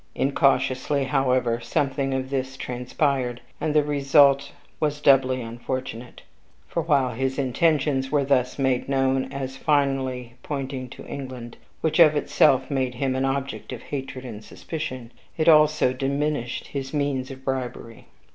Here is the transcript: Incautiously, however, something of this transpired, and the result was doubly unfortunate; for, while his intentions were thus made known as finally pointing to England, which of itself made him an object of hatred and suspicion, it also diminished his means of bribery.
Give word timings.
Incautiously, 0.15 1.03
however, 1.03 1.59
something 1.59 2.11
of 2.11 2.31
this 2.31 2.57
transpired, 2.57 3.39
and 3.61 3.75
the 3.75 3.83
result 3.83 4.51
was 4.79 4.99
doubly 4.99 5.43
unfortunate; 5.43 6.23
for, 6.67 6.81
while 6.81 7.11
his 7.11 7.37
intentions 7.37 8.11
were 8.11 8.23
thus 8.25 8.57
made 8.57 8.89
known 8.89 9.31
as 9.31 9.57
finally 9.57 10.33
pointing 10.41 10.89
to 10.89 11.05
England, 11.05 11.55
which 11.81 11.99
of 11.99 12.15
itself 12.15 12.71
made 12.71 12.95
him 12.95 13.15
an 13.15 13.25
object 13.25 13.71
of 13.71 13.83
hatred 13.83 14.25
and 14.25 14.43
suspicion, 14.43 15.11
it 15.37 15.47
also 15.47 15.93
diminished 15.93 16.69
his 16.69 16.95
means 16.95 17.29
of 17.29 17.45
bribery. 17.45 18.07